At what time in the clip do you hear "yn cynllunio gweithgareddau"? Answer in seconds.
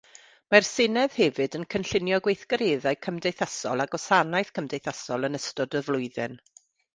1.59-2.97